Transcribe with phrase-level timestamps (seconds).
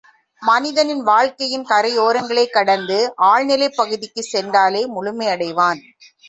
[0.41, 2.97] மனிதன் வாழ்க்கையின் கரையோரங்களைக் கடந்து
[3.25, 5.81] ஆழ்நிலைப் பகுதிக்குச் சென்றாலே முழுமை யடைவான்.